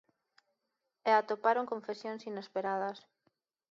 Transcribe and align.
E 1.09 1.11
atoparon 1.15 1.69
confesións 1.73 2.21
inesperadas. 2.31 2.97